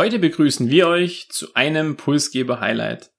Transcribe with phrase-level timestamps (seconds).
[0.00, 3.10] Heute begrüßen wir euch zu einem Pulsgeber-Highlight.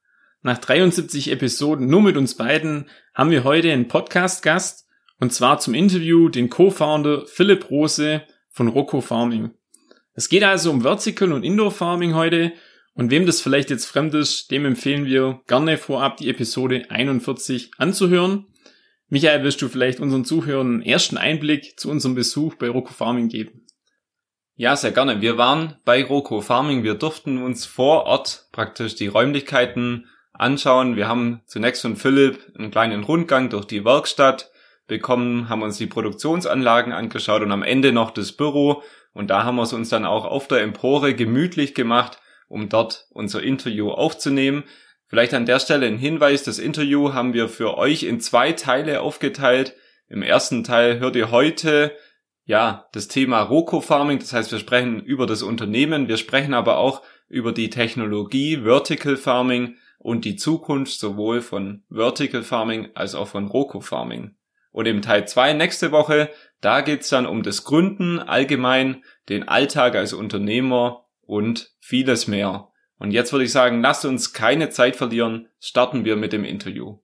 [0.41, 4.87] Nach 73 Episoden nur mit uns beiden haben wir heute einen Podcast-Gast
[5.19, 9.51] und zwar zum Interview den Co-Founder Philipp Rose von Rocco Farming.
[10.15, 12.51] Es geht also um Vertical und Indoor Farming heute
[12.95, 17.73] und wem das vielleicht jetzt fremd ist, dem empfehlen wir gerne vorab die Episode 41
[17.77, 18.47] anzuhören.
[19.07, 23.29] Michael, wirst du vielleicht unseren Zuhörern einen ersten Einblick zu unserem Besuch bei Rocco Farming
[23.29, 23.60] geben?
[24.61, 25.21] Ja, sehr gerne.
[25.21, 26.83] Wir waren bei Rocco Farming.
[26.83, 30.95] Wir durften uns vor Ort praktisch die Räumlichkeiten anschauen.
[30.95, 34.51] Wir haben zunächst von Philipp einen kleinen Rundgang durch die Werkstatt
[34.85, 38.83] bekommen, haben uns die Produktionsanlagen angeschaut und am Ende noch das Büro.
[39.13, 43.07] Und da haben wir es uns dann auch auf der Empore gemütlich gemacht, um dort
[43.09, 44.63] unser Interview aufzunehmen.
[45.07, 49.01] Vielleicht an der Stelle ein Hinweis, das Interview haben wir für euch in zwei Teile
[49.01, 49.73] aufgeteilt.
[50.07, 51.93] Im ersten Teil hört ihr heute
[52.45, 56.77] ja das Thema Roco Farming, das heißt wir sprechen über das Unternehmen, wir sprechen aber
[56.77, 63.27] auch über die Technologie Vertical Farming und die Zukunft sowohl von Vertical Farming als auch
[63.27, 64.35] von Roco Farming.
[64.71, 66.29] Und im Teil 2 nächste Woche,
[66.61, 72.69] da geht's dann um das Gründen allgemein, den Alltag als Unternehmer und vieles mehr.
[72.97, 76.99] Und jetzt würde ich sagen, lasst uns keine Zeit verlieren, starten wir mit dem Interview.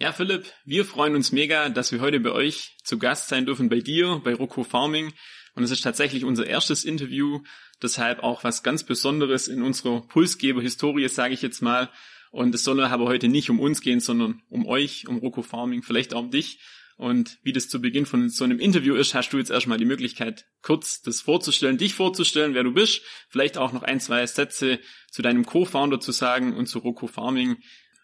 [0.00, 3.68] Ja, Philipp, wir freuen uns mega, dass wir heute bei euch zu Gast sein dürfen,
[3.68, 5.12] bei dir, bei Rocco Farming.
[5.56, 7.40] Und es ist tatsächlich unser erstes Interview,
[7.82, 11.90] deshalb auch was ganz Besonderes in unserer Pulsgeber-Historie, sage ich jetzt mal.
[12.30, 15.82] Und es soll aber heute nicht um uns gehen, sondern um euch, um Rocco Farming,
[15.82, 16.60] vielleicht auch um dich.
[16.96, 19.84] Und wie das zu Beginn von so einem Interview ist, hast du jetzt erstmal die
[19.84, 24.78] Möglichkeit, kurz das vorzustellen, dich vorzustellen, wer du bist, vielleicht auch noch ein, zwei Sätze
[25.10, 27.56] zu deinem Co-Founder zu sagen und zu Rocco Farming.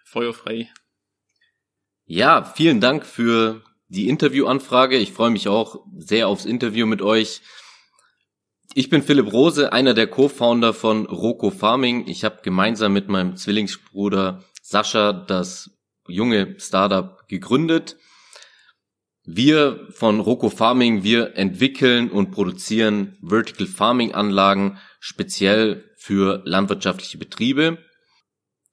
[0.05, 0.71] Feuerfrei.
[2.07, 4.99] Ja, vielen Dank für die Interviewanfrage.
[4.99, 7.41] Ich freue mich auch sehr aufs Interview mit euch.
[8.75, 12.07] Ich bin Philipp Rose, einer der Co-Founder von Roco Farming.
[12.07, 15.71] Ich habe gemeinsam mit meinem Zwillingsbruder Sascha das
[16.07, 17.97] junge Startup gegründet.
[19.25, 27.79] Wir von Roco Farming, wir entwickeln und produzieren Vertical Farming Anlagen speziell für landwirtschaftliche Betriebe.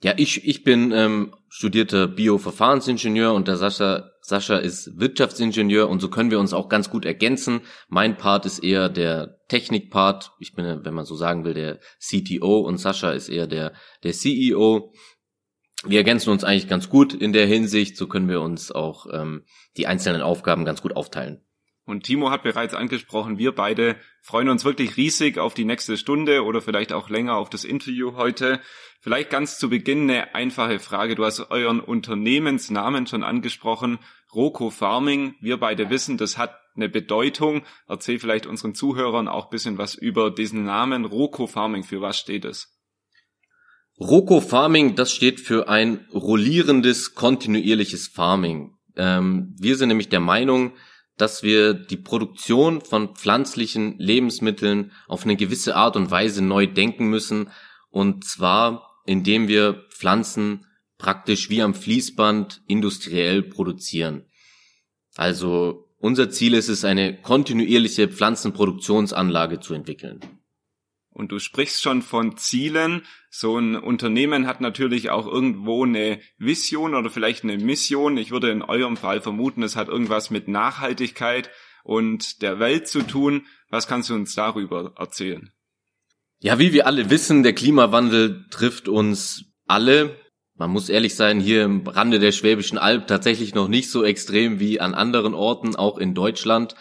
[0.03, 6.09] Ja, ich, ich bin ähm, studierter Bioverfahrensingenieur und der Sascha Sascha ist Wirtschaftsingenieur und so
[6.09, 7.61] können wir uns auch ganz gut ergänzen.
[7.89, 10.31] Mein Part ist eher der Technikpart.
[10.39, 13.73] Ich bin, wenn man so sagen will, der CTO und Sascha ist eher der,
[14.03, 14.93] der CEO.
[15.83, 17.97] Wir ergänzen uns eigentlich ganz gut in der Hinsicht.
[17.97, 19.43] So können wir uns auch ähm,
[19.75, 21.43] die einzelnen Aufgaben ganz gut aufteilen.
[21.91, 26.45] Und Timo hat bereits angesprochen, wir beide freuen uns wirklich riesig auf die nächste Stunde
[26.45, 28.61] oder vielleicht auch länger auf das Interview heute.
[29.01, 31.15] Vielleicht ganz zu Beginn eine einfache Frage.
[31.15, 33.99] Du hast euren Unternehmensnamen schon angesprochen,
[34.33, 35.35] Roco Farming.
[35.41, 37.63] Wir beide wissen, das hat eine Bedeutung.
[37.87, 41.83] Erzähl vielleicht unseren Zuhörern auch bisschen was über diesen Namen Roco Farming.
[41.83, 42.79] Für was steht es?
[43.99, 48.77] Roco Farming, das steht für ein rollierendes, kontinuierliches Farming.
[48.95, 50.73] Ähm, wir sind nämlich der Meinung,
[51.21, 57.07] dass wir die Produktion von pflanzlichen Lebensmitteln auf eine gewisse Art und Weise neu denken
[57.07, 57.49] müssen.
[57.89, 60.65] Und zwar indem wir Pflanzen
[60.97, 64.25] praktisch wie am Fließband industriell produzieren.
[65.15, 70.19] Also unser Ziel ist es, eine kontinuierliche Pflanzenproduktionsanlage zu entwickeln.
[71.13, 73.03] Und du sprichst schon von Zielen.
[73.29, 78.17] So ein Unternehmen hat natürlich auch irgendwo eine Vision oder vielleicht eine Mission.
[78.17, 81.49] Ich würde in eurem Fall vermuten, es hat irgendwas mit Nachhaltigkeit
[81.83, 83.45] und der Welt zu tun.
[83.69, 85.51] Was kannst du uns darüber erzählen?
[86.39, 90.17] Ja, wie wir alle wissen, der Klimawandel trifft uns alle.
[90.55, 94.59] Man muss ehrlich sein, hier im Rande der Schwäbischen Alb tatsächlich noch nicht so extrem
[94.59, 96.75] wie an anderen Orten, auch in Deutschland.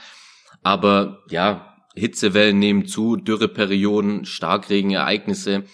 [0.63, 1.70] Aber ja,
[2.01, 5.65] Hitzewellen nehmen zu, Dürreperioden, Starkregenereignisse.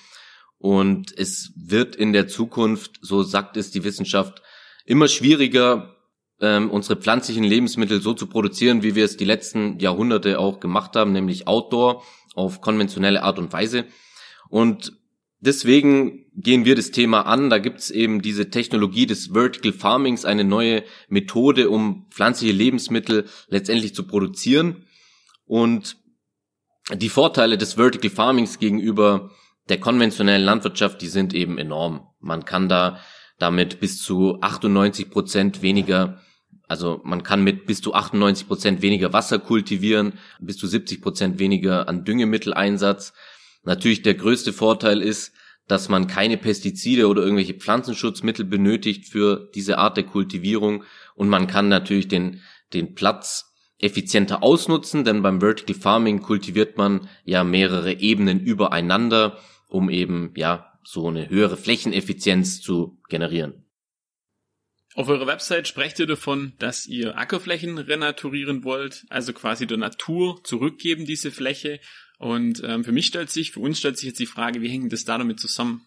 [0.58, 4.42] Und es wird in der Zukunft, so sagt es die Wissenschaft,
[4.84, 5.96] immer schwieriger,
[6.40, 10.96] ähm, unsere pflanzlichen Lebensmittel so zu produzieren, wie wir es die letzten Jahrhunderte auch gemacht
[10.96, 12.02] haben, nämlich Outdoor
[12.34, 13.86] auf konventionelle Art und Weise.
[14.48, 14.92] Und
[15.40, 17.50] deswegen gehen wir das Thema an.
[17.50, 23.94] Da gibt's eben diese Technologie des Vertical Farmings, eine neue Methode, um pflanzliche Lebensmittel letztendlich
[23.94, 24.84] zu produzieren.
[25.46, 25.96] Und
[26.94, 29.30] die Vorteile des Vertical Farmings gegenüber
[29.68, 32.06] der konventionellen Landwirtschaft, die sind eben enorm.
[32.20, 33.00] Man kann da
[33.38, 36.20] damit bis zu 98 Prozent weniger,
[36.68, 41.38] also man kann mit bis zu 98 Prozent weniger Wasser kultivieren, bis zu 70 Prozent
[41.38, 43.12] weniger an Düngemitteleinsatz.
[43.64, 45.32] Natürlich der größte Vorteil ist,
[45.66, 50.84] dass man keine Pestizide oder irgendwelche Pflanzenschutzmittel benötigt für diese Art der Kultivierung
[51.16, 52.40] und man kann natürlich den,
[52.72, 59.38] den Platz effizienter ausnutzen, denn beim Vertical Farming kultiviert man ja mehrere Ebenen übereinander,
[59.68, 63.64] um eben ja so eine höhere Flächeneffizienz zu generieren.
[64.94, 70.42] Auf eurer Website sprecht ihr davon, dass ihr Ackerflächen renaturieren wollt, also quasi der Natur
[70.42, 71.80] zurückgeben, diese Fläche.
[72.18, 74.90] Und ähm, für mich stellt sich, für uns stellt sich jetzt die Frage, wie hängt
[74.90, 75.82] das da damit zusammen?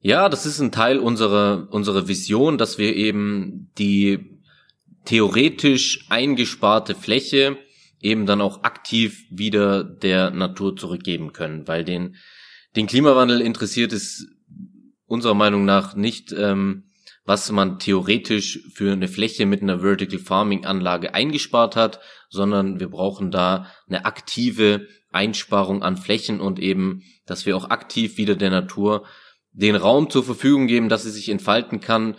[0.00, 4.35] Ja, das ist ein Teil unserer, unserer Vision, dass wir eben die
[5.06, 7.56] theoretisch eingesparte Fläche
[8.00, 12.16] eben dann auch aktiv wieder der Natur zurückgeben können, weil den,
[12.76, 14.26] den Klimawandel interessiert es
[15.06, 16.84] unserer Meinung nach nicht, ähm,
[17.24, 22.88] was man theoretisch für eine Fläche mit einer Vertical Farming Anlage eingespart hat, sondern wir
[22.88, 28.50] brauchen da eine aktive Einsparung an Flächen und eben, dass wir auch aktiv wieder der
[28.50, 29.06] Natur
[29.52, 32.16] den Raum zur Verfügung geben, dass sie sich entfalten kann,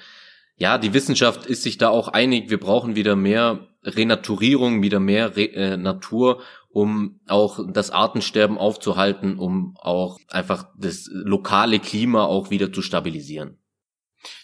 [0.57, 5.35] ja, die Wissenschaft ist sich da auch einig, wir brauchen wieder mehr Renaturierung, wieder mehr
[5.35, 12.49] Re äh, Natur, um auch das Artensterben aufzuhalten, um auch einfach das lokale Klima auch
[12.49, 13.59] wieder zu stabilisieren.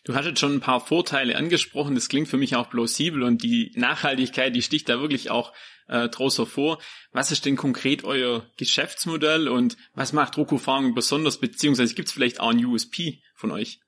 [0.04, 3.72] Du hattest schon ein paar Vorteile angesprochen, das klingt für mich auch plausibel und die
[3.76, 5.52] Nachhaltigkeit, die sticht da wirklich auch
[5.88, 6.80] äh, draus hervor.
[7.12, 12.14] Was ist denn konkret euer Geschäftsmodell und was macht Roku Farming besonders, beziehungsweise gibt es
[12.14, 13.80] vielleicht auch ein USP von euch?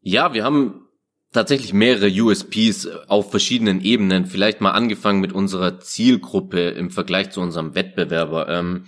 [0.00, 0.83] Ja, wir haben
[1.34, 4.24] tatsächlich mehrere USPs auf verschiedenen Ebenen.
[4.24, 8.48] Vielleicht mal angefangen mit unserer Zielgruppe im Vergleich zu unserem Wettbewerber.
[8.48, 8.86] Ähm,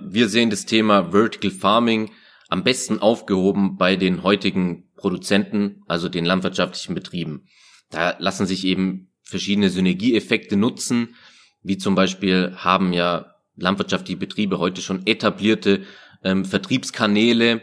[0.00, 2.10] wir sehen das Thema Vertical Farming
[2.48, 7.46] am besten aufgehoben bei den heutigen Produzenten, also den landwirtschaftlichen Betrieben.
[7.90, 11.16] Da lassen sich eben verschiedene Synergieeffekte nutzen,
[11.62, 15.82] wie zum Beispiel haben ja landwirtschaftliche Betriebe heute schon etablierte
[16.22, 17.60] ähm, Vertriebskanäle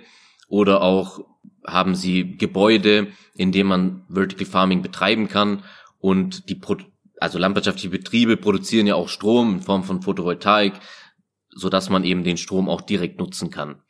[0.47, 1.21] oder auch
[1.71, 5.63] haben sie Gebäude, in denen man Vertical Farming betreiben kann
[5.99, 6.77] und die Pro
[7.19, 10.73] also landwirtschaftliche Betriebe produzieren ja auch Strom in Form von Photovoltaik,
[11.49, 13.81] so dass man eben den Strom auch direkt nutzen kann.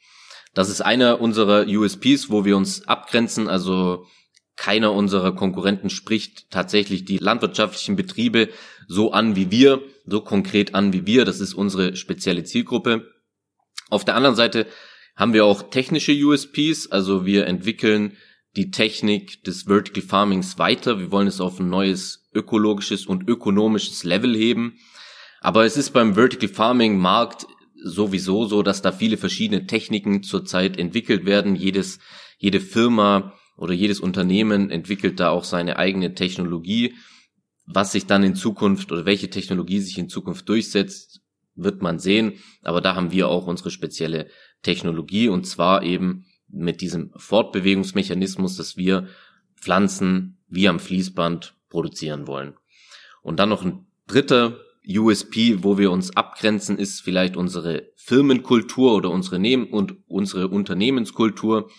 [0.56, 4.08] Das ist einer unserer USPs, wo wir uns abgrenzen, also
[4.56, 8.50] keiner unserer Konkurrenten spricht tatsächlich die landwirtschaftlichen Betriebe
[8.88, 11.24] so an wie wir, so konkret an wie wir.
[11.24, 13.10] Das ist unsere spezielle Zielgruppe.
[13.90, 14.68] Auf der anderen Seite
[15.20, 18.16] haben wir auch technische USPs, also wir entwickeln
[18.56, 20.98] die Technik des Vertical Farmings weiter.
[20.98, 24.80] Wir wollen es auf ein neues ökologisches und ökonomisches Level heben.
[25.42, 27.46] Aber es ist beim Vertical Farming Markt
[27.84, 31.58] sowieso so, dass da viele verschiedene Techniken zurzeit entwickelt werden.
[31.58, 32.00] Jedes,
[32.38, 36.96] jede Firma oder jedes Unternehmen entwickelt da auch seine eigene Technologie.
[37.66, 41.20] Was sich dann in Zukunft oder welche Technologie sich in Zukunft durchsetzt,
[41.56, 42.34] wird man sehen.
[42.64, 44.30] Aber da haben wir auch unsere spezielle
[44.62, 49.08] Technologie und zwar eben mit diesem Fortbewegungsmechanismus, dass wir
[49.56, 52.56] Pflanzen wie am Fließband produzieren wollen.
[53.22, 54.58] Und dann noch ein dritter
[54.88, 61.70] USP, wo wir uns abgrenzen, ist vielleicht unsere Firmenkultur oder unsere Nehmen und unsere Unternehmenskultur.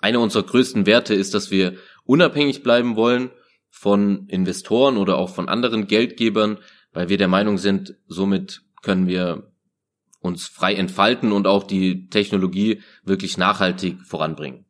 [0.00, 3.30] Einer unserer größten Werte ist, dass wir unabhängig bleiben wollen
[3.68, 6.58] von Investoren oder auch von anderen Geldgebern,
[6.92, 9.52] weil wir der Meinung sind, somit können wir
[10.26, 14.66] uns frei entfalten und auch die Technologie wirklich nachhaltig voranbringen.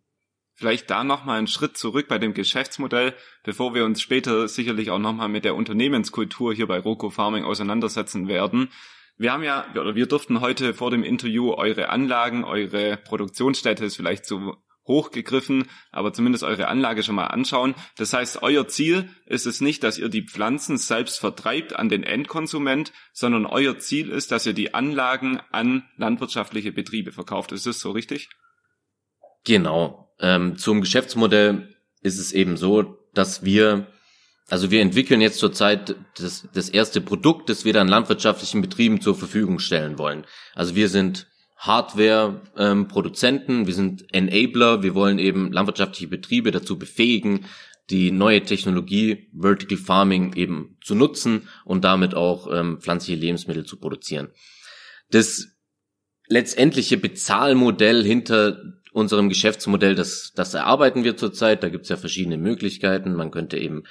[0.55, 4.99] Vielleicht da nochmal einen Schritt zurück bei dem Geschäftsmodell, bevor wir uns später sicherlich auch
[4.99, 8.71] nochmal mit der Unternehmenskultur hier bei Roco Farming auseinandersetzen werden.
[9.19, 13.97] Wir haben ja, oder wir durften heute vor dem Interview eure Anlagen, eure Produktionsstätte ist
[13.97, 17.75] vielleicht so hochgegriffen, aber zumindest eure Anlage schon mal anschauen.
[17.97, 22.03] Das heißt, euer Ziel ist es nicht, dass ihr die Pflanzen selbst vertreibt an den
[22.03, 27.53] Endkonsument, sondern euer Ziel ist, dass ihr die Anlagen an landwirtschaftliche Betriebe verkauft.
[27.53, 28.29] Ist das so richtig?
[29.45, 30.13] Genau.
[30.19, 33.87] Ähm, zum Geschäftsmodell ist es eben so, dass wir,
[34.49, 39.15] also wir entwickeln jetzt zurzeit das, das erste Produkt, das wir dann landwirtschaftlichen Betrieben zur
[39.15, 40.25] Verfügung stellen wollen.
[40.55, 41.27] Also wir sind
[41.57, 47.47] Hardware-Produzenten, ähm, wir sind Enabler, wir wollen eben landwirtschaftliche Betriebe dazu befähigen,
[47.91, 53.79] die neue Technologie Vertical Farming eben zu nutzen und damit auch ähm, pflanzliche Lebensmittel zu
[53.79, 54.29] produzieren.
[55.11, 55.49] Das
[56.29, 58.61] letztendliche Bezahlmodell hinter
[58.93, 61.63] unserem Geschäftsmodell, das, das erarbeiten wir zurzeit.
[61.63, 63.15] Da gibt es ja verschiedene Möglichkeiten.
[63.15, 63.85] Man könnte eben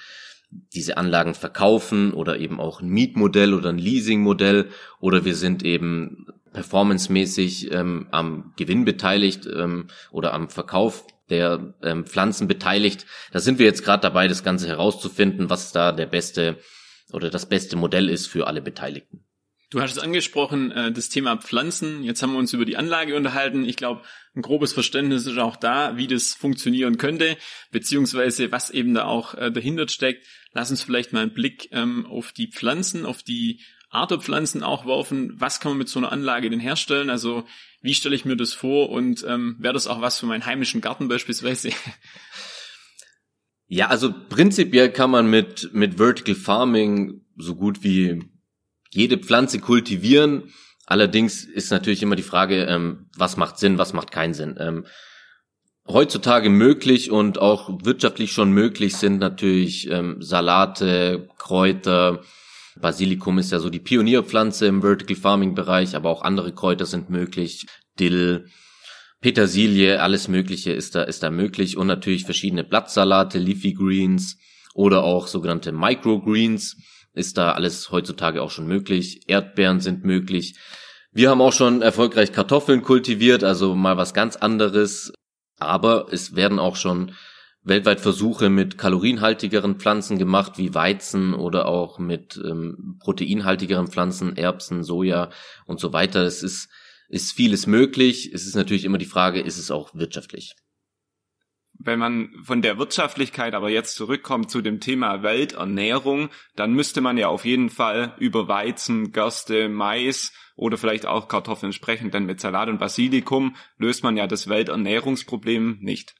[0.49, 4.69] diese Anlagen verkaufen oder eben auch ein Mietmodell oder ein Leasingmodell
[4.99, 12.05] oder wir sind eben performancemäßig ähm, am Gewinn beteiligt ähm, oder am Verkauf der ähm,
[12.05, 13.05] Pflanzen beteiligt.
[13.31, 16.57] Da sind wir jetzt gerade dabei, das Ganze herauszufinden, was da der beste
[17.11, 19.25] oder das beste Modell ist für alle Beteiligten.
[19.71, 22.03] Du hast es angesprochen, äh, das Thema Pflanzen.
[22.03, 23.65] Jetzt haben wir uns über die Anlage unterhalten.
[23.65, 24.03] Ich glaube,
[24.35, 27.35] ein grobes Verständnis ist auch da, wie das funktionieren könnte,
[27.71, 30.25] beziehungsweise was eben da auch äh, dahinter steckt.
[30.53, 33.61] Lass uns vielleicht mal einen Blick ähm, auf die Pflanzen, auf die
[33.95, 35.33] Art der Pflanzen auch werfen.
[35.37, 37.09] Was kann man mit so einer Anlage denn herstellen?
[37.09, 37.45] Also
[37.81, 40.81] wie stelle ich mir das vor und ähm, wäre das auch was für meinen heimischen
[40.81, 41.69] Garten beispielsweise?
[43.67, 48.23] Ja, also prinzipiell kann man mit, mit Vertical Farming so gut wie
[48.91, 50.53] jede Pflanze kultivieren.
[50.85, 54.55] Allerdings ist natürlich immer die Frage, ähm, was macht Sinn, was macht keinen Sinn.
[54.59, 54.85] Ähm,
[55.87, 62.23] heutzutage möglich und auch wirtschaftlich schon möglich sind natürlich ähm, Salate, Kräuter.
[62.79, 67.09] Basilikum ist ja so die Pionierpflanze im Vertical Farming Bereich, aber auch andere Kräuter sind
[67.09, 67.65] möglich.
[67.99, 68.47] Dill,
[69.21, 74.37] Petersilie, alles Mögliche ist da, ist da möglich und natürlich verschiedene Blattsalate, Leafy Greens
[74.73, 76.75] oder auch sogenannte Microgreens
[77.13, 79.21] ist da alles heutzutage auch schon möglich.
[79.27, 80.55] Erdbeeren sind möglich.
[81.11, 85.13] Wir haben auch schon erfolgreich Kartoffeln kultiviert, also mal was ganz anderes.
[85.57, 87.13] Aber es werden auch schon
[87.65, 94.83] weltweit Versuche mit kalorienhaltigeren Pflanzen gemacht, wie Weizen oder auch mit ähm, proteinhaltigeren Pflanzen, Erbsen,
[94.83, 95.31] Soja
[95.65, 96.21] und so weiter.
[96.21, 96.69] Es ist,
[97.09, 98.31] ist vieles möglich.
[98.33, 100.55] Es ist natürlich immer die Frage, ist es auch wirtschaftlich?
[101.79, 107.17] wenn man von der Wirtschaftlichkeit aber jetzt zurückkommt zu dem Thema Welternährung, dann müsste man
[107.17, 112.39] ja auf jeden Fall über Weizen, Gerste, Mais oder vielleicht auch Kartoffeln sprechen, denn mit
[112.39, 116.15] Salat und Basilikum löst man ja das Welternährungsproblem nicht.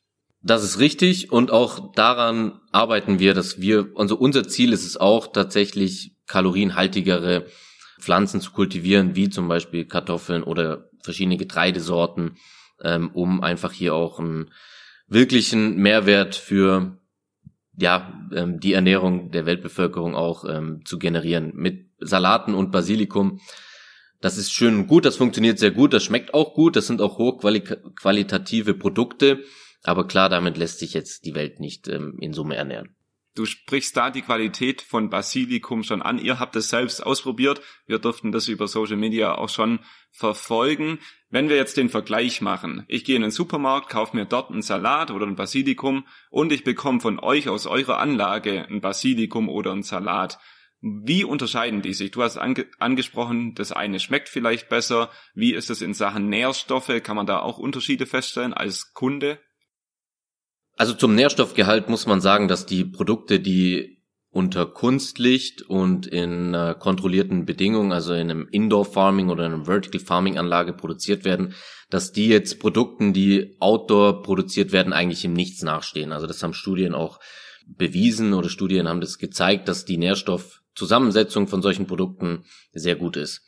[0.46, 4.96] Das ist richtig und auch daran arbeiten wir, dass wir, also unser Ziel ist es
[4.96, 7.48] auch tatsächlich kalorienhaltigere
[8.00, 12.38] Pflanzen zu kultivieren, wie zum Beispiel Kartoffeln oder verschiedene Getreidesorten,
[12.84, 14.52] ähm, um einfach hier auch ein
[15.08, 17.00] wirklichen Mehrwert für
[17.76, 23.40] ja ähm, die Ernährung der Weltbevölkerung auch ähm, zu generieren mit Salaten und Basilikum.
[24.22, 27.02] Das ist schön und gut, das funktioniert sehr gut, das schmeckt auch gut, das sind
[27.02, 29.44] auch hochqualitative Produkte,
[29.88, 32.96] aber klar, damit lässt sich jetzt die Welt nicht ähm, in Summe ernähren.
[33.36, 36.20] Du sprichst da die Qualität von Basilikum schon an.
[36.20, 37.62] Ihr habt es selbst ausprobiert.
[37.86, 41.00] Wir durften das über Social Media auch schon verfolgen.
[41.30, 44.62] Wenn wir jetzt den Vergleich machen, ich gehe in den Supermarkt, kaufe mir dort einen
[44.62, 49.74] Salat oder ein Basilikum und ich bekomme von euch aus eurer Anlage ein Basilikum oder
[49.74, 50.40] ein Salat.
[50.80, 52.12] Wie unterscheiden die sich?
[52.12, 55.12] Du hast ange angesprochen, das eine schmeckt vielleicht besser.
[55.34, 57.02] Wie ist es in Sachen Nährstoffe?
[57.04, 59.40] Kann man da auch Unterschiede feststellen als Kunde?
[60.76, 63.96] Also zum Nährstoffgehalt muss man sagen, dass die Produkte, die
[64.30, 69.66] unter Kunstlicht und in äh, kontrollierten Bedingungen, also in einem Indoor Farming oder in einem
[69.66, 71.54] Vertical Farming Anlage produziert werden,
[71.90, 76.12] dass die jetzt Produkten, die Outdoor produziert werden, eigentlich im Nichts nachstehen.
[76.12, 77.22] Also das haben Studien auch
[77.66, 83.42] bewiesen oder Studien haben das gezeigt, dass die Nährstoffzusammensetzung von solchen Produkten sehr gut ist.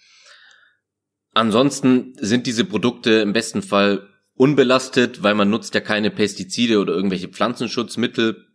[1.34, 4.08] Ansonsten sind diese Produkte im besten Fall
[4.38, 8.46] unbelastet, weil man nutzt ja keine Pestizide oder irgendwelche Pflanzenschutzmittel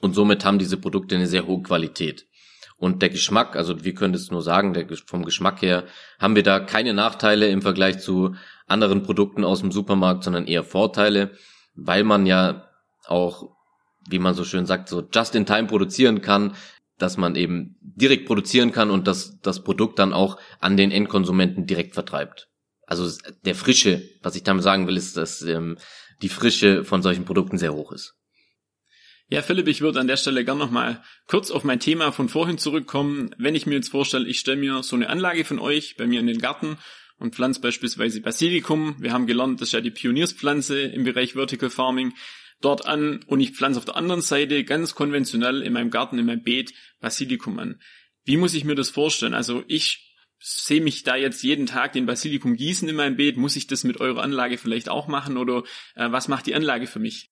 [0.00, 2.26] und somit haben diese Produkte eine sehr hohe Qualität.
[2.78, 5.84] Und der Geschmack, also wir können es nur sagen, der, vom Geschmack her
[6.18, 10.62] haben wir da keine Nachteile im Vergleich zu anderen Produkten aus dem Supermarkt, sondern eher
[10.62, 11.32] Vorteile,
[11.74, 12.68] weil man ja
[13.06, 13.50] auch,
[14.08, 16.54] wie man so schön sagt, so just in time produzieren kann,
[16.98, 21.66] dass man eben direkt produzieren kann und dass das Produkt dann auch an den Endkonsumenten
[21.66, 22.47] direkt vertreibt.
[22.88, 23.14] Also
[23.44, 25.76] der Frische, was ich damit sagen will, ist, dass ähm,
[26.22, 28.14] die Frische von solchen Produkten sehr hoch ist.
[29.30, 32.56] Ja, Philipp, ich würde an der Stelle gern nochmal kurz auf mein Thema von vorhin
[32.56, 33.34] zurückkommen.
[33.36, 36.18] Wenn ich mir jetzt vorstelle, ich stelle mir so eine Anlage von euch bei mir
[36.18, 36.78] in den Garten
[37.18, 38.96] und pflanze beispielsweise Basilikum.
[39.00, 42.14] Wir haben gelernt, das ist ja die Pionierspflanze im Bereich Vertical Farming
[42.62, 46.24] dort an und ich pflanze auf der anderen Seite ganz konventionell in meinem Garten, in
[46.24, 47.82] meinem Beet Basilikum an.
[48.24, 49.34] Wie muss ich mir das vorstellen?
[49.34, 50.07] Also ich
[50.40, 53.36] sehe mich da jetzt jeden Tag den Basilikum gießen in meinem Beet?
[53.36, 55.64] Muss ich das mit eurer Anlage vielleicht auch machen oder
[55.94, 57.30] äh, was macht die Anlage für mich?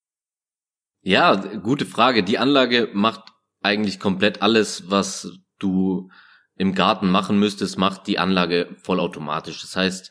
[1.02, 2.24] Ja, gute Frage.
[2.24, 3.22] Die Anlage macht
[3.62, 6.10] eigentlich komplett alles, was du
[6.56, 9.60] im Garten machen müsstest, macht die Anlage vollautomatisch.
[9.60, 10.10] Das heißt,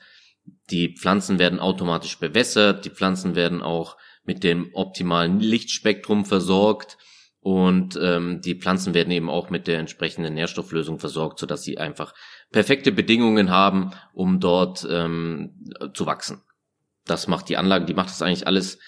[0.69, 6.97] die Pflanzen werden automatisch bewässert, die Pflanzen werden auch mit dem optimalen Lichtspektrum versorgt
[7.39, 12.13] und ähm, die Pflanzen werden eben auch mit der entsprechenden Nährstofflösung versorgt, sodass sie einfach
[12.55, 15.51] perfekte Bedingungen haben, um dort ähm,
[15.93, 16.41] zu wachsen.
[17.03, 18.79] Das macht die Anlage, die macht das eigentlich alles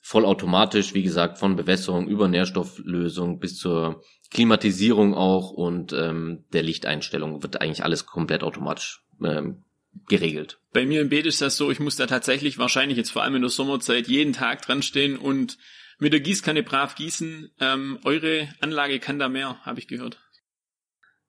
[0.00, 7.42] vollautomatisch, wie gesagt, von Bewässerung über Nährstofflösung bis zur Klimatisierung auch und ähm, der Lichteinstellung
[7.42, 9.62] wird eigentlich alles komplett automatisch ähm,
[10.08, 10.58] geregelt.
[10.72, 13.34] Bei mir im Beet ist das so, ich muss da tatsächlich wahrscheinlich jetzt vor allem
[13.34, 15.58] in der Sommerzeit jeden Tag dran stehen und
[15.98, 17.50] mit der Gießkanne brav gießen.
[17.60, 20.18] Ähm, eure Anlage kann da mehr, habe ich gehört.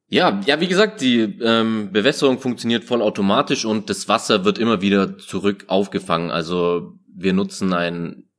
[0.07, 5.17] Ja, ja, wie gesagt, die ähm, Bewässerung funktioniert vollautomatisch und das Wasser wird immer wieder
[5.17, 6.29] zurück aufgefangen.
[6.29, 8.29] Also wir nutzen einen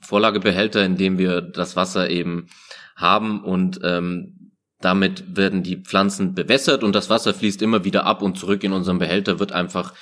[0.00, 2.46] Vorlagebehälter, in dem wir das Wasser eben
[2.94, 8.22] haben und ähm, damit werden die Pflanzen bewässert und das Wasser fließt immer wieder ab
[8.22, 9.94] und zurück in unseren Behälter, wird einfach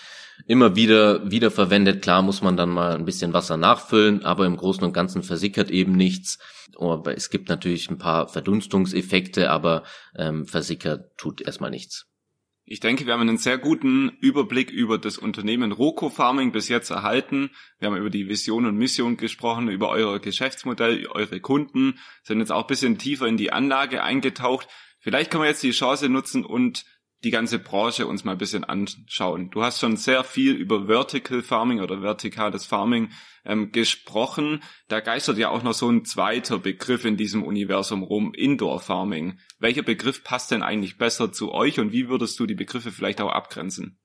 [0.47, 2.03] immer wieder wieder verwendet.
[2.03, 5.71] Klar muss man dann mal ein bisschen Wasser nachfüllen, aber im Großen und Ganzen versickert
[5.71, 6.39] eben nichts.
[6.79, 9.85] Aber es gibt natürlich ein paar Verdunstungseffekte, aber
[10.17, 12.07] ähm, versickert tut erstmal nichts.
[12.67, 16.89] Ich denke, wir haben einen sehr guten Überblick über das Unternehmen Roco Farming bis jetzt
[16.89, 17.51] erhalten.
[17.79, 22.51] Wir haben über die Vision und Mission gesprochen, über euer Geschäftsmodell, eure Kunden, sind jetzt
[22.51, 24.67] auch ein bisschen tiefer in die Anlage eingetaucht.
[24.99, 26.87] Vielleicht können wir jetzt die Chance nutzen und
[27.25, 29.51] die ganze Branche uns mal ein bisschen anschauen.
[29.51, 33.11] Du hast schon sehr viel über Vertical Farming oder vertikales Farming
[33.45, 34.63] ähm, gesprochen.
[34.89, 39.39] Da geistert ja auch noch so ein zweiter Begriff in diesem Universum rum, Indoor Farming.
[39.59, 43.21] Welcher Begriff passt denn eigentlich besser zu euch und wie würdest du die Begriffe vielleicht
[43.21, 43.99] auch abgrenzen?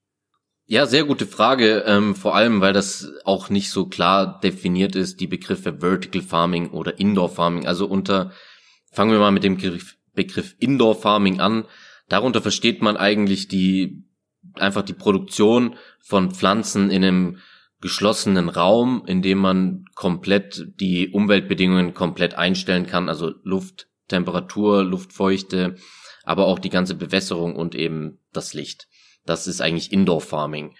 [0.65, 5.19] Ja, sehr gute Frage, ähm, vor allem weil das auch nicht so klar definiert ist,
[5.19, 7.65] die Begriffe Vertical Farming oder Indoor Farming.
[7.65, 8.31] Also unter,
[8.91, 11.65] fangen wir mal mit dem Begriff, Begriff Indoor Farming an
[12.09, 14.03] Darunter versteht man eigentlich die,
[14.55, 17.37] einfach die Produktion von Pflanzen in einem
[17.81, 25.75] geschlossenen Raum, in dem man komplett die Umweltbedingungen komplett einstellen kann, also Luft, Temperatur, Luftfeuchte,
[26.23, 28.87] aber auch die ganze Bewässerung und eben das Licht.
[29.25, 30.75] Das ist eigentlich Indoor Farming.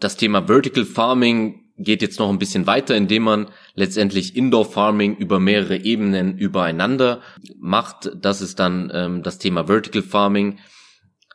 [0.00, 5.16] Das Thema Vertical Farming geht jetzt noch ein bisschen weiter, indem man letztendlich Indoor Farming
[5.16, 7.22] über mehrere Ebenen übereinander
[7.58, 8.10] macht.
[8.20, 10.58] Das ist dann ähm, das Thema Vertical Farming.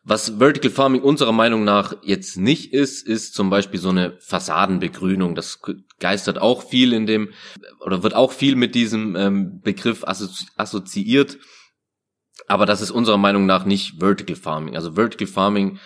[0.06, 5.34] Was Vertical Farming unserer Meinung nach jetzt nicht ist, ist zum Beispiel so eine Fassadenbegrünung.
[5.34, 5.62] Das
[6.00, 7.30] geistert auch viel in dem,
[7.80, 11.38] oder wird auch viel mit diesem ähm, Begriff assozi assoziiert.
[12.48, 14.76] Aber das ist unserer Meinung nach nicht Vertical Farming.
[14.76, 15.80] Also Vertical Farming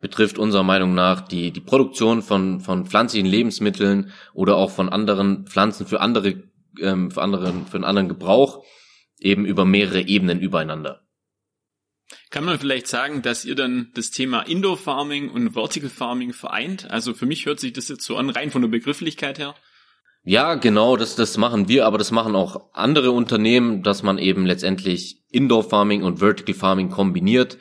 [0.00, 5.46] betrifft unserer Meinung nach die, die Produktion von, von pflanzlichen Lebensmitteln oder auch von anderen
[5.46, 6.44] Pflanzen für andere,
[6.80, 8.64] ähm, für anderen, für einen anderen Gebrauch
[9.18, 11.02] eben über mehrere Ebenen übereinander.
[12.30, 16.90] Kann man vielleicht sagen, dass ihr dann das Thema Indoor Farming und Vertical Farming vereint?
[16.90, 19.54] Also für mich hört sich das jetzt so an, rein von der Begrifflichkeit her.
[20.22, 24.46] Ja, genau, das, das machen wir, aber das machen auch andere Unternehmen, dass man eben
[24.46, 27.58] letztendlich Indoor Farming und Vertical Farming kombiniert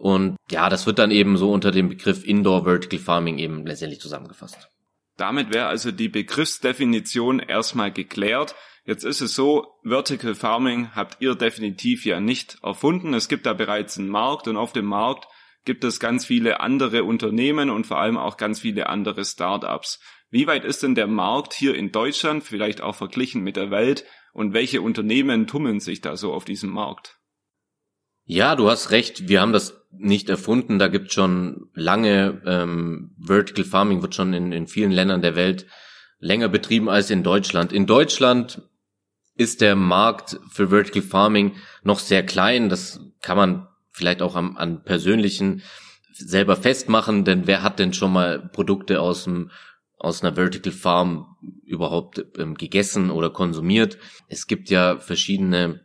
[0.00, 4.00] und ja, das wird dann eben so unter dem Begriff Indoor Vertical Farming eben letztendlich
[4.00, 4.70] zusammengefasst.
[5.18, 8.54] Damit wäre also die Begriffsdefinition erstmal geklärt.
[8.86, 13.12] Jetzt ist es so, Vertical Farming habt ihr definitiv ja nicht erfunden.
[13.12, 15.26] Es gibt da bereits einen Markt und auf dem Markt
[15.66, 20.00] gibt es ganz viele andere Unternehmen und vor allem auch ganz viele andere Startups.
[20.30, 24.06] Wie weit ist denn der Markt hier in Deutschland, vielleicht auch verglichen mit der Welt
[24.32, 27.18] und welche Unternehmen tummeln sich da so auf diesem Markt?
[28.24, 29.28] Ja, du hast recht.
[29.28, 30.78] Wir haben das nicht erfunden.
[30.78, 35.66] Da gibt schon lange ähm, Vertical Farming wird schon in, in vielen Ländern der Welt
[36.18, 37.72] länger betrieben als in Deutschland.
[37.72, 38.62] In Deutschland
[39.34, 42.68] ist der Markt für Vertical Farming noch sehr klein.
[42.68, 45.62] Das kann man vielleicht auch am, an persönlichen
[46.12, 49.50] selber festmachen, denn wer hat denn schon mal Produkte aus dem
[49.98, 53.98] aus einer Vertical Farm überhaupt ähm, gegessen oder konsumiert?
[54.28, 55.80] Es gibt ja verschiedene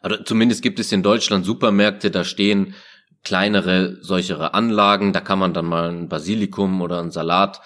[0.00, 2.74] also zumindest gibt es in Deutschland Supermärkte, da stehen
[3.24, 7.60] kleinere solchere Anlagen, da kann man dann mal ein Basilikum oder einen Salat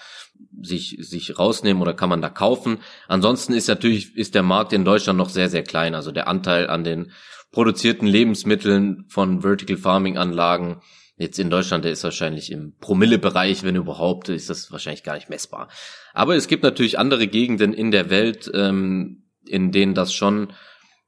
[0.61, 2.79] sich, sich rausnehmen oder kann man da kaufen.
[3.07, 5.95] Ansonsten ist natürlich, ist der Markt in Deutschland noch sehr, sehr klein.
[5.95, 7.11] Also der Anteil an den
[7.51, 10.81] produzierten Lebensmitteln von Vertical Farming Anlagen
[11.17, 15.29] jetzt in Deutschland, der ist wahrscheinlich im Promille-Bereich, wenn überhaupt, ist das wahrscheinlich gar nicht
[15.29, 15.69] messbar.
[16.13, 20.53] Aber es gibt natürlich andere Gegenden in der Welt, ähm, in denen das schon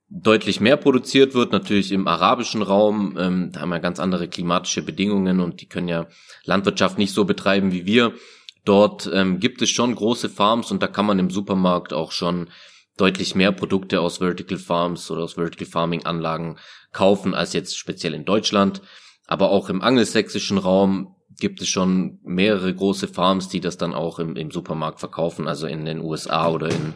[0.10, 3.18] deutlich mehr produziert wird, natürlich im arabischen Raum.
[3.20, 6.08] Ähm, da haben wir ganz andere klimatische Bedingungen und die können ja
[6.44, 8.14] Landwirtschaft nicht so betreiben wie wir.
[8.66, 12.50] Dort ähm, gibt es schon große Farms und da kann man im Supermarkt auch schon
[12.98, 16.58] deutlich mehr Produkte aus Vertical Farms oder aus Vertical Farming Anlagen
[16.92, 18.82] kaufen als jetzt speziell in Deutschland.
[19.28, 24.20] Aber auch im angelsächsischen Raum gibt es schon mehrere große Farms, die das dann auch
[24.20, 26.94] im, im Supermarkt verkaufen, also in den USA oder in,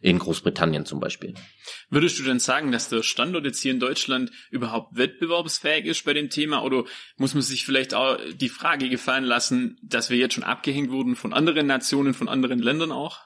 [0.00, 1.34] in Großbritannien zum Beispiel.
[1.90, 6.14] Würdest du denn sagen, dass der Standort jetzt hier in Deutschland überhaupt wettbewerbsfähig ist bei
[6.14, 6.84] dem Thema oder
[7.16, 11.16] muss man sich vielleicht auch die Frage gefallen lassen, dass wir jetzt schon abgehängt wurden
[11.16, 13.20] von anderen Nationen, von anderen Ländern auch?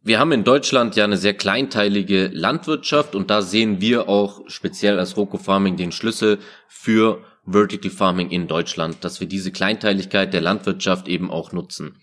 [0.00, 4.98] Wir haben in Deutschland ja eine sehr kleinteilige Landwirtschaft und da sehen wir auch speziell
[4.98, 6.38] als Roko Farming den Schlüssel
[6.68, 11.98] für Vertical Farming in Deutschland, dass wir diese Kleinteiligkeit der Landwirtschaft eben auch nutzen.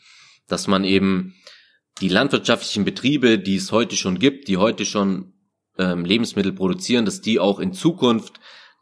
[0.48, 1.36] Dass man eben
[2.02, 5.34] die landwirtschaftlichen Betriebe, die es heute schon gibt, die heute schon
[5.78, 8.40] ähm, Lebensmittel produzieren, dass die auch in Zukunft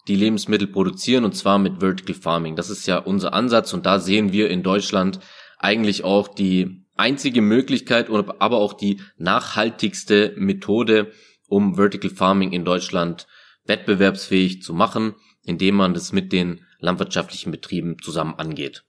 [0.07, 2.55] die Lebensmittel produzieren und zwar mit Vertical Farming.
[2.55, 5.19] Das ist ja unser Ansatz und da sehen wir in Deutschland
[5.59, 11.11] eigentlich auch die einzige Möglichkeit, aber auch die nachhaltigste Methode,
[11.47, 13.27] um Vertical Farming in Deutschland
[13.65, 18.83] wettbewerbsfähig zu machen, indem man das mit den landwirtschaftlichen Betrieben zusammen angeht.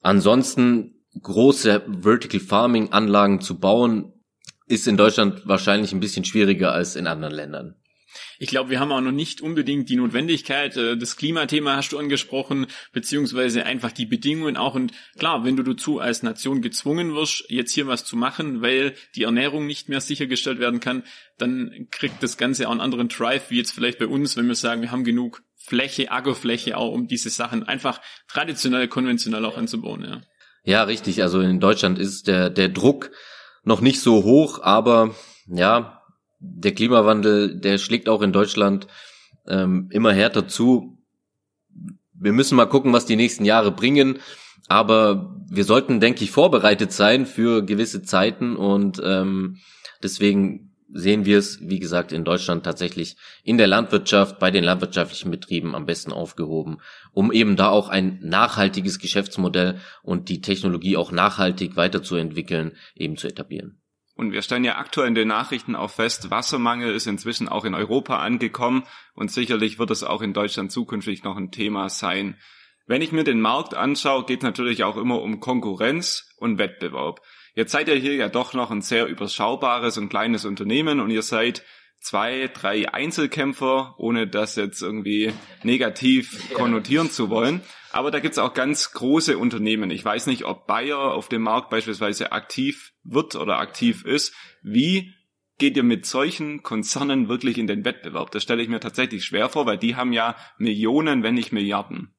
[0.00, 4.12] Ansonsten große Vertical Farming Anlagen zu bauen,
[4.66, 7.74] ist in Deutschland wahrscheinlich ein bisschen schwieriger als in anderen Ländern.
[8.38, 10.76] Ich glaube, wir haben auch noch nicht unbedingt die Notwendigkeit.
[10.76, 14.74] Äh, das Klimathema hast du angesprochen, beziehungsweise einfach die Bedingungen auch.
[14.74, 18.94] Und klar, wenn du dazu als Nation gezwungen wirst, jetzt hier was zu machen, weil
[19.14, 21.04] die Ernährung nicht mehr sichergestellt werden kann,
[21.38, 24.54] dann kriegt das Ganze auch einen anderen Drive, wie jetzt vielleicht bei uns, wenn wir
[24.54, 30.02] sagen, wir haben genug Fläche, Aggerfläche auch, um diese Sachen einfach traditionell, konventionell auch anzubauen.
[30.02, 30.20] Ja,
[30.64, 31.22] ja richtig.
[31.22, 33.10] Also in Deutschland ist der, der Druck
[33.64, 35.14] noch nicht so hoch, aber
[35.46, 35.97] ja,
[36.40, 38.86] der Klimawandel, der schlägt auch in Deutschland
[39.46, 40.98] ähm, immer härter zu.
[42.12, 44.18] Wir müssen mal gucken, was die nächsten Jahre bringen.
[44.68, 49.58] Aber wir sollten, denke ich, vorbereitet sein für gewisse Zeiten und ähm,
[50.02, 55.30] deswegen sehen wir es, wie gesagt, in Deutschland tatsächlich in der Landwirtschaft, bei den landwirtschaftlichen
[55.30, 56.78] Betrieben am besten aufgehoben,
[57.12, 63.28] um eben da auch ein nachhaltiges Geschäftsmodell und die Technologie auch nachhaltig weiterzuentwickeln, eben zu
[63.28, 63.80] etablieren.
[64.18, 67.72] Und wir stellen ja aktuell in den Nachrichten auch fest, Wassermangel ist inzwischen auch in
[67.72, 68.82] Europa angekommen
[69.14, 72.36] und sicherlich wird es auch in Deutschland zukünftig noch ein Thema sein.
[72.88, 77.20] Wenn ich mir den Markt anschaue, geht es natürlich auch immer um Konkurrenz und Wettbewerb.
[77.54, 81.22] Jetzt seid ihr hier ja doch noch ein sehr überschaubares und kleines Unternehmen und ihr
[81.22, 81.62] seid
[82.00, 87.60] zwei, drei Einzelkämpfer, ohne das jetzt irgendwie negativ konnotieren zu wollen.
[87.92, 89.90] Aber da gibt's auch ganz große Unternehmen.
[89.90, 94.34] Ich weiß nicht, ob Bayer auf dem Markt beispielsweise aktiv wird oder aktiv ist.
[94.62, 95.14] Wie
[95.58, 98.30] geht ihr mit solchen Konzernen wirklich in den Wettbewerb?
[98.30, 102.14] Das stelle ich mir tatsächlich schwer vor, weil die haben ja Millionen, wenn nicht Milliarden.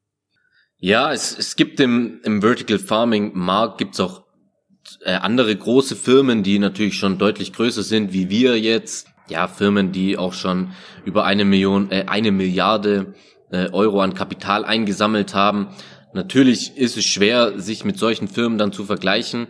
[0.78, 4.24] Ja, es, es gibt im, im Vertical Farming Markt gibt's auch
[5.04, 9.08] äh, andere große Firmen, die natürlich schon deutlich größer sind wie wir jetzt.
[9.28, 10.72] Ja, Firmen, die auch schon
[11.06, 13.14] über eine Million, äh, eine Milliarde
[13.52, 15.70] äh, Euro an Kapital eingesammelt haben.
[16.14, 19.48] Natürlich ist es schwer, sich mit solchen Firmen dann zu vergleichen,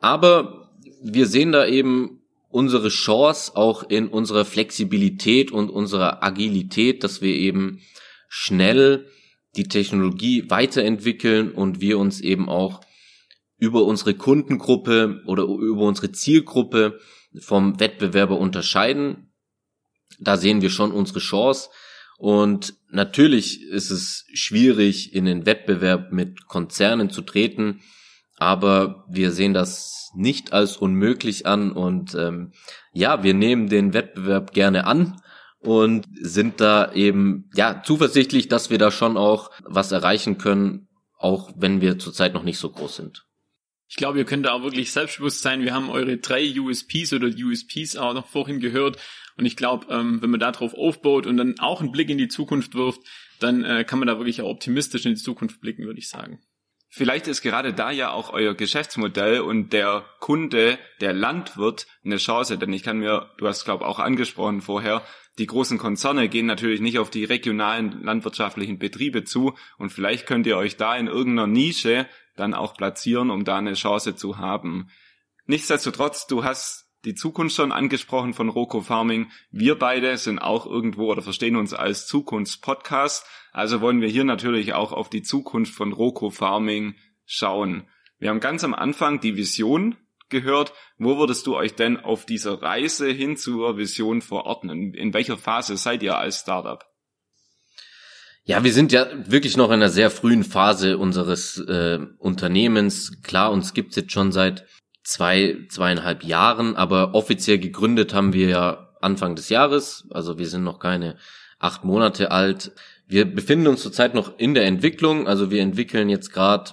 [0.00, 0.70] aber
[1.02, 7.34] wir sehen da eben unsere Chance auch in unserer Flexibilität und unserer Agilität, dass wir
[7.34, 7.80] eben
[8.28, 9.06] schnell
[9.56, 12.80] die Technologie weiterentwickeln und wir uns eben auch
[13.58, 17.00] über unsere Kundengruppe oder über unsere Zielgruppe
[17.40, 19.32] vom Wettbewerber unterscheiden.
[20.20, 21.70] Da sehen wir schon unsere Chance.
[22.18, 27.80] Und natürlich ist es schwierig, in den Wettbewerb mit Konzernen zu treten,
[28.36, 32.52] aber wir sehen das nicht als unmöglich an und ähm,
[32.92, 35.20] ja, wir nehmen den Wettbewerb gerne an
[35.58, 41.50] und sind da eben ja zuversichtlich, dass wir da schon auch was erreichen können, auch
[41.56, 43.26] wenn wir zurzeit noch nicht so groß sind.
[43.88, 45.62] Ich glaube, ihr könnt da auch wirklich selbstbewusst sein.
[45.62, 48.98] Wir haben eure drei USPs oder USPs auch noch vorhin gehört.
[49.36, 52.28] Und ich glaube, ähm, wenn man darauf aufbaut und dann auch einen Blick in die
[52.28, 53.00] Zukunft wirft,
[53.40, 56.40] dann äh, kann man da wirklich auch optimistisch in die Zukunft blicken, würde ich sagen.
[56.96, 62.56] Vielleicht ist gerade da ja auch euer Geschäftsmodell und der Kunde, der Landwirt, eine Chance,
[62.56, 65.02] denn ich kann mir, du hast glaube auch angesprochen vorher,
[65.38, 70.46] die großen Konzerne gehen natürlich nicht auf die regionalen landwirtschaftlichen Betriebe zu und vielleicht könnt
[70.46, 74.88] ihr euch da in irgendeiner Nische dann auch platzieren, um da eine Chance zu haben.
[75.46, 79.30] Nichtsdestotrotz, du hast die Zukunft schon angesprochen von Roko Farming.
[79.50, 83.26] Wir beide sind auch irgendwo oder verstehen uns als Zukunftspodcast.
[83.52, 86.94] Also wollen wir hier natürlich auch auf die Zukunft von Roko Farming
[87.26, 87.88] schauen.
[88.18, 89.96] Wir haben ganz am Anfang die Vision
[90.28, 90.72] gehört.
[90.98, 94.94] Wo würdest du euch denn auf dieser Reise hin zur Vision verordnen?
[94.94, 96.84] In welcher Phase seid ihr als Startup?
[98.46, 103.22] Ja, wir sind ja wirklich noch in einer sehr frühen Phase unseres äh, Unternehmens.
[103.22, 104.66] Klar, uns gibt's jetzt schon seit
[105.04, 110.06] zwei, zweieinhalb Jahren, aber offiziell gegründet haben wir ja Anfang des Jahres.
[110.10, 111.16] Also wir sind noch keine
[111.58, 112.72] acht Monate alt.
[113.06, 115.28] Wir befinden uns zurzeit noch in der Entwicklung.
[115.28, 116.72] Also wir entwickeln jetzt gerade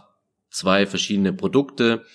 [0.49, 2.05] zwei verschiedene Produkte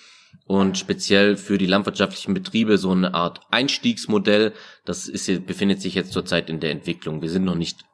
[0.47, 4.53] und speziell für die landwirtschaftlichen Betriebe so eine Art Einstiegsmodell.
[4.85, 7.21] Das ist, befindet sich jetzt zurzeit in der Entwicklung.
[7.21, 7.85] Wir sind noch nicht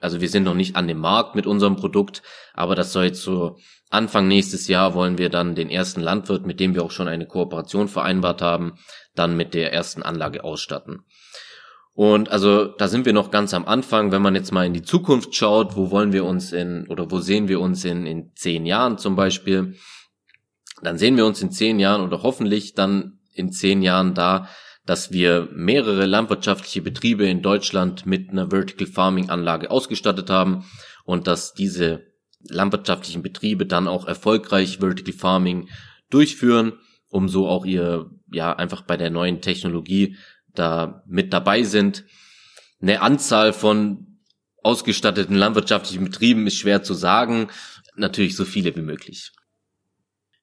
[0.00, 2.22] also wir sind noch nicht an dem Markt mit unserem Produkt,
[2.54, 3.58] aber das soll jetzt so
[3.90, 7.26] Anfang nächstes Jahr wollen wir dann den ersten Landwirt, mit dem wir auch schon eine
[7.26, 8.74] Kooperation vereinbart haben,
[9.16, 11.04] dann mit der ersten Anlage ausstatten.
[11.92, 14.12] Und also da sind wir noch ganz am Anfang.
[14.12, 17.18] Wenn man jetzt mal in die Zukunft schaut, wo wollen wir uns in oder wo
[17.18, 19.74] sehen wir uns in, in zehn Jahren zum Beispiel,
[20.82, 24.48] dann sehen wir uns in zehn Jahren oder hoffentlich dann in zehn Jahren da,
[24.90, 30.64] dass wir mehrere landwirtschaftliche Betriebe in Deutschland mit einer Vertical Farming Anlage ausgestattet haben
[31.04, 32.08] und dass diese
[32.48, 35.68] landwirtschaftlichen Betriebe dann auch erfolgreich Vertical Farming
[36.10, 36.72] durchführen,
[37.08, 40.16] um so auch ihr, ja, einfach bei der neuen Technologie
[40.56, 42.04] da mit dabei sind.
[42.82, 44.18] Eine Anzahl von
[44.64, 47.46] ausgestatteten landwirtschaftlichen Betrieben ist schwer zu sagen.
[47.94, 49.30] Natürlich so viele wie möglich.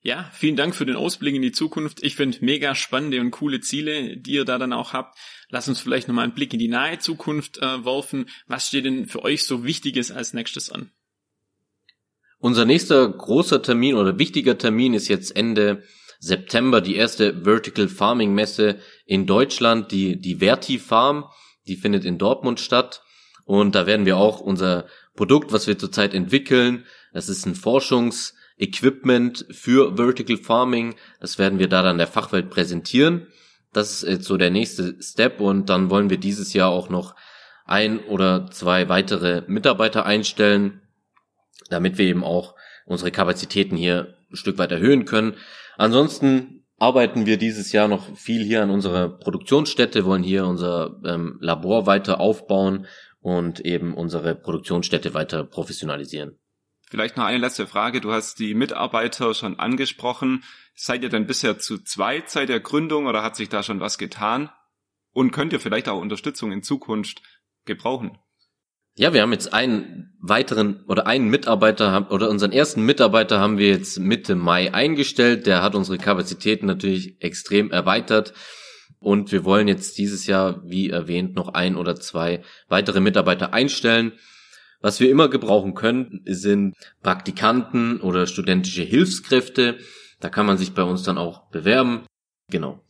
[0.08, 2.02] Ja, vielen Dank für den Ausblick in die Zukunft.
[2.02, 5.18] Ich finde mega spannende und coole Ziele, die ihr da dann auch habt.
[5.50, 8.30] Lass uns vielleicht nochmal einen Blick in die nahe Zukunft äh, werfen.
[8.48, 10.92] Was steht denn für euch so Wichtiges als nächstes an?
[12.40, 15.84] Unser nächster großer Termin oder wichtiger Termin ist jetzt Ende
[16.20, 21.26] September die erste Vertical Farming Messe in Deutschland, die, die Verti Farm.
[21.68, 23.02] Die findet in Dortmund statt.
[23.44, 27.56] Und da werden wir auch unser Produkt, was wir zurzeit entwickeln, das ist ein
[28.58, 30.96] Forschungsequipment für Vertical Farming.
[31.20, 33.28] Das werden wir da dann der Fachwelt präsentieren.
[33.74, 37.16] Das ist jetzt so der nächste Step und dann wollen wir dieses Jahr auch noch
[37.66, 40.82] ein oder zwei weitere Mitarbeiter einstellen,
[41.70, 45.36] damit wir eben auch unsere Kapazitäten hier ein Stück weit erhöhen können.
[45.78, 51.38] Ansonsten arbeiten wir dieses Jahr noch viel hier an unserer Produktionsstätte, wollen hier unser ähm,
[51.42, 52.88] Labor weiter aufbauen
[53.20, 56.38] und eben unsere Produktionsstätte weiter professionalisieren.
[56.90, 58.00] Vielleicht noch eine letzte Frage.
[58.00, 60.44] Du hast die Mitarbeiter schon angesprochen.
[60.74, 63.98] Seid ihr denn bisher zu zweit seit der Gründung oder hat sich da schon was
[63.98, 64.50] getan?
[65.12, 67.22] Und könnt ihr vielleicht auch Unterstützung in Zukunft
[67.66, 68.18] gebrauchen?
[68.96, 73.68] Ja, wir haben jetzt einen weiteren oder einen Mitarbeiter oder unseren ersten Mitarbeiter haben wir
[73.68, 75.46] jetzt Mitte Mai eingestellt.
[75.46, 78.34] Der hat unsere Kapazitäten natürlich extrem erweitert.
[79.00, 84.14] Und wir wollen jetzt dieses Jahr, wie erwähnt, noch ein oder zwei weitere Mitarbeiter einstellen.
[84.80, 89.80] Was wir immer gebrauchen können, sind Praktikanten oder studentische Hilfskräfte.
[90.20, 92.06] Da kann man sich bei uns dann auch bewerben.
[92.50, 92.84] Genau.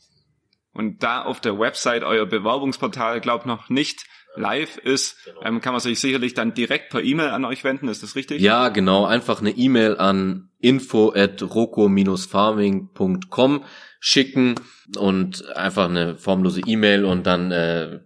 [0.74, 4.06] Und da auf der Website euer Bewerbungsportal glaubt noch nicht
[4.38, 5.42] live ist, genau.
[5.44, 8.40] ähm, kann man sich sicherlich dann direkt per E-Mail an euch wenden, ist das richtig?
[8.42, 13.64] Ja, genau, einfach eine E-Mail an info at roko-farming.com
[14.00, 14.54] schicken
[14.98, 18.02] und einfach eine formlose E-Mail und dann äh,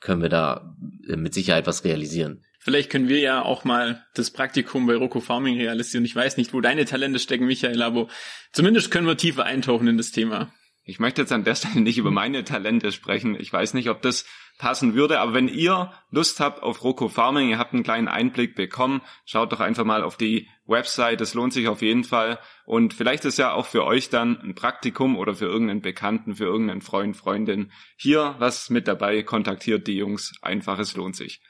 [0.00, 2.44] können wir da mit Sicherheit was realisieren.
[2.62, 6.04] Vielleicht können wir ja auch mal das Praktikum bei Rocco Farming realisieren.
[6.04, 8.08] Ich weiß nicht, wo deine Talente stecken, Michael, aber
[8.52, 10.52] zumindest können wir tiefer eintauchen in das Thema.
[10.84, 13.34] Ich möchte jetzt an der Stelle nicht über meine Talente sprechen.
[13.38, 14.26] Ich weiß nicht, ob das
[14.58, 18.54] passen würde, aber wenn ihr Lust habt auf Rocco Farming, ihr habt einen kleinen Einblick
[18.54, 22.38] bekommen, schaut doch einfach mal auf die Website, das lohnt sich auf jeden Fall.
[22.66, 26.44] Und vielleicht ist ja auch für euch dann ein Praktikum oder für irgendeinen Bekannten, für
[26.44, 31.40] irgendeinen Freund, Freundin hier was mit dabei, kontaktiert die Jungs, einfach, es lohnt sich.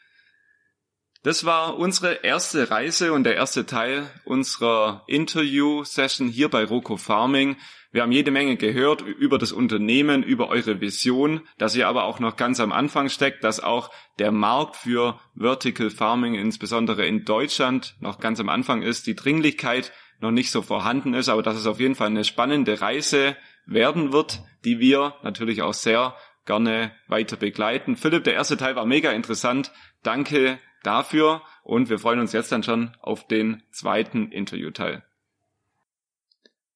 [1.23, 7.59] Das war unsere erste Reise und der erste Teil unserer Interview-Session hier bei Rocco Farming.
[7.93, 12.21] Wir haben jede Menge gehört über das Unternehmen, über eure Vision, dass ihr aber auch
[12.21, 17.97] noch ganz am Anfang steckt, dass auch der Markt für Vertical Farming, insbesondere in Deutschland,
[18.01, 21.67] noch ganz am Anfang ist, die Dringlichkeit noch nicht so vorhanden ist, aber dass es
[21.67, 27.37] auf jeden Fall eine spannende Reise werden wird, die wir natürlich auch sehr gerne weiter
[27.37, 27.97] begleiten.
[27.97, 29.71] Philipp, der erste Teil war mega interessant.
[30.03, 35.03] Danke dafür und wir freuen uns jetzt dann schon auf den zweiten Interviewteil.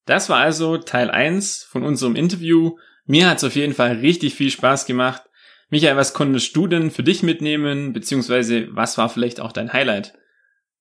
[0.05, 2.77] Das war also Teil 1 von unserem Interview.
[3.05, 5.23] Mir hat es auf jeden Fall richtig viel Spaß gemacht.
[5.69, 10.13] Michael, was konntest du denn für dich mitnehmen, beziehungsweise was war vielleicht auch dein Highlight?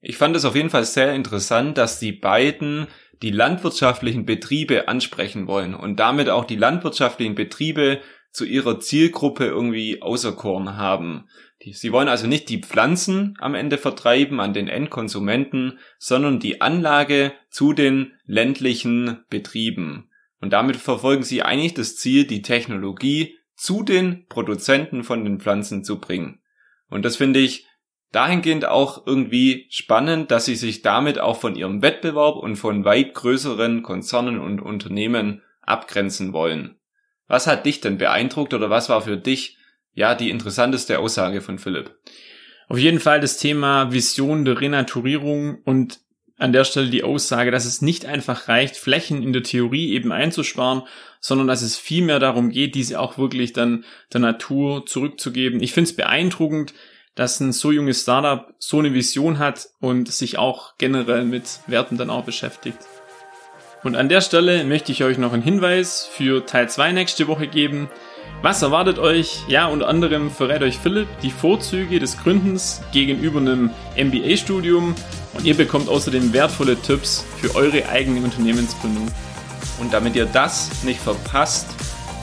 [0.00, 2.86] Ich fand es auf jeden Fall sehr interessant, dass die beiden
[3.22, 8.02] die landwirtschaftlichen Betriebe ansprechen wollen und damit auch die landwirtschaftlichen Betriebe
[8.34, 11.28] zu ihrer Zielgruppe irgendwie auserkoren haben.
[11.72, 17.32] Sie wollen also nicht die Pflanzen am Ende vertreiben an den Endkonsumenten, sondern die Anlage
[17.48, 20.10] zu den ländlichen Betrieben.
[20.40, 25.84] Und damit verfolgen sie eigentlich das Ziel, die Technologie zu den Produzenten von den Pflanzen
[25.84, 26.42] zu bringen.
[26.90, 27.66] Und das finde ich
[28.10, 33.14] dahingehend auch irgendwie spannend, dass sie sich damit auch von ihrem Wettbewerb und von weit
[33.14, 36.78] größeren Konzernen und Unternehmen abgrenzen wollen.
[37.26, 39.56] Was hat dich denn beeindruckt oder was war für dich
[39.94, 41.96] ja die interessanteste Aussage von Philipp?
[42.68, 46.00] Auf jeden Fall das Thema Vision der Renaturierung und
[46.36, 50.10] an der Stelle die Aussage, dass es nicht einfach reicht, Flächen in der Theorie eben
[50.10, 50.82] einzusparen,
[51.20, 55.62] sondern dass es vielmehr darum geht, diese auch wirklich dann der Natur zurückzugeben.
[55.62, 56.74] Ich finde es beeindruckend,
[57.14, 61.96] dass ein so junges Startup so eine Vision hat und sich auch generell mit Werten
[61.96, 62.78] dann auch beschäftigt.
[63.84, 67.46] Und an der Stelle möchte ich euch noch einen Hinweis für Teil 2 nächste Woche
[67.46, 67.90] geben.
[68.40, 69.42] Was erwartet euch?
[69.46, 74.94] Ja, unter anderem verrät euch Philipp die Vorzüge des Gründens gegenüber einem MBA-Studium
[75.34, 79.06] und ihr bekommt außerdem wertvolle Tipps für eure eigene Unternehmensgründung.
[79.78, 81.66] Und damit ihr das nicht verpasst,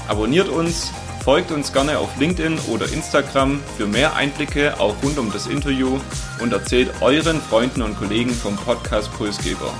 [0.07, 0.91] abonniert uns,
[1.23, 5.99] folgt uns gerne auf LinkedIn oder Instagram für mehr Einblicke auch rund um das Interview
[6.39, 9.71] und erzählt euren Freunden und Kollegen vom Podcast Pulsgeber.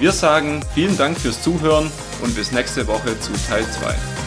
[0.00, 4.19] Wir sagen vielen Dank fürs Zuhören und bis nächste Woche zu Teil 2.